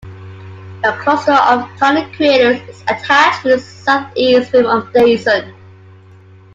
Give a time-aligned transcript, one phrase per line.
[0.83, 5.53] A cluster of tiny craters is attached to the southeast rim of Dyson.